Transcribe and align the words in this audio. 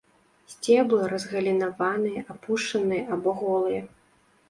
Сцеблы 0.53 1.09
разгалінаваныя, 1.13 2.19
апушаныя 2.37 3.07
або 3.15 3.39
голыя. 3.47 3.83